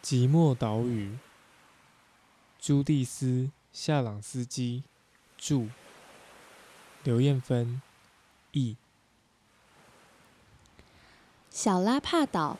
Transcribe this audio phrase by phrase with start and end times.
[0.00, 1.18] 即墨岛屿，
[2.58, 3.26] 朱蒂斯·
[3.72, 4.84] 夏朗斯基
[5.36, 5.68] 著，
[7.02, 7.82] 刘艳芬
[8.52, 8.76] 译。
[11.50, 12.58] 小拉帕岛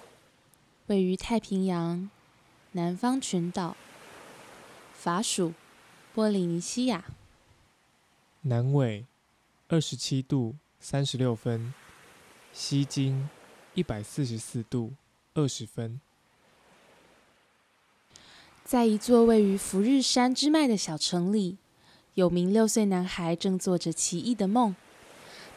[0.89, 2.11] 位于太平洋
[2.73, 3.77] 南方群岛，
[4.93, 5.55] 法属
[6.13, 7.05] 波利尼西亚，
[8.43, 9.07] 南纬
[9.69, 11.73] 二十七度三十六分，
[12.53, 13.29] 西经
[13.75, 14.93] 一百四十四度
[15.35, 16.01] 二十分。
[18.69, 21.57] 在一座位于福日山之脉的小城里，
[22.13, 24.77] 有名六岁男孩正做着奇异的梦。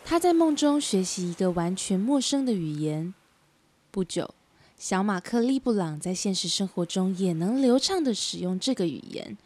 [0.05, 3.13] 他在梦中学习一个完全陌生的语言。
[3.91, 4.34] 不久，
[4.77, 9.37] 小马克利布朗在现实生活中也能流畅地使用这个语言，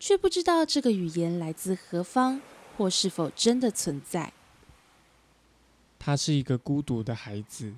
[0.00, 2.40] 却不知道这个语言来自何方，
[2.76, 4.32] 或是否真的存在。
[6.00, 7.72] 他是一个孤独的孩子，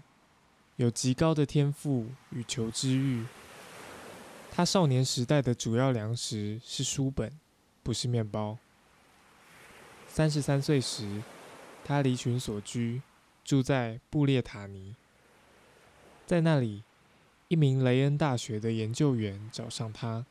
[0.77, 3.27] 有极高的天赋与求知欲。
[4.57, 7.29] 他少年时代的主要粮食是书本，
[7.83, 8.57] 不是面包。
[10.07, 11.25] 三十三岁时，
[11.85, 13.03] 他离群所居，
[13.45, 14.95] 住在布列塔尼。
[16.25, 16.85] 在那里，
[17.49, 20.25] 一名雷恩大学的研究员找上他，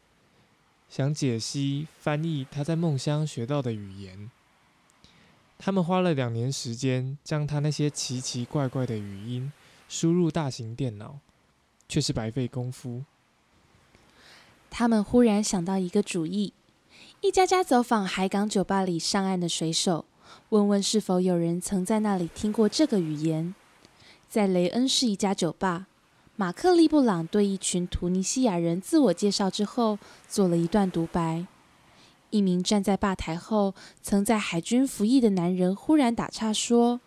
[0.88, 4.32] 想解析、翻译他在梦乡学到的语言。
[5.58, 9.52] 他们花了两年时间，将他那些奇奇怪怪的语音
[9.90, 11.20] 输入大型电脑，
[11.90, 13.04] 却是白费功夫。
[14.76, 16.52] 他们忽然想到一个主意：
[17.22, 20.06] 一家家走访海港酒吧里上岸的水手，
[20.50, 23.54] 问问是否有人曾在那里听过这个语言。
[24.28, 25.86] 在雷恩市一家酒吧，
[26.36, 31.46] 马克利布朗对一群图尼西亚人自我介绍之后，做了一段独白。
[32.32, 37.00] 一名站在吧台后曾在海军服役的男人忽然打岔说：“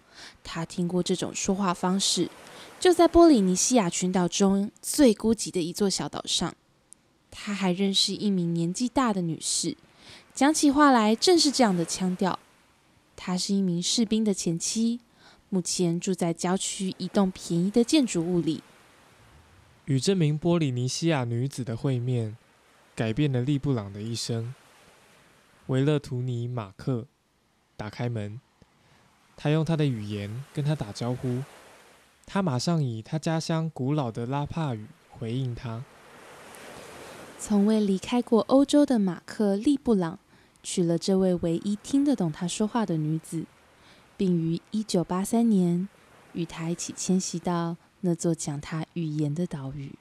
[0.45, 2.31] 他听过这种说话方式，
[2.79, 6.55] 就在波利尼西亚群岛中最孤寂的一座小岛上。”
[7.39, 9.77] 他还认识一名年纪大的女士，
[10.35, 12.39] 讲起话来正是这样的腔调。
[13.15, 15.01] 她是一名士兵的前妻，
[15.51, 18.63] 目前住在郊区一栋便宜的建筑物里。
[19.85, 22.37] 与这名波利尼西亚女子的会面，
[22.97, 24.55] 改变了利布朗的一生。
[25.67, 27.07] 维勒图尼马克
[27.77, 28.41] 打开门，
[29.37, 31.43] 他用他的语言跟他打招呼，
[32.25, 35.85] 他马上以他家乡古老的拉帕语回应他。
[37.39, 40.19] 从未离开过欧洲的马克利布朗
[40.63, 43.45] 娶了这位唯一听得懂他说话的女子，
[44.17, 45.89] 并于1983年
[46.33, 49.93] 与他一起迁徙到那座讲他语言的岛屿。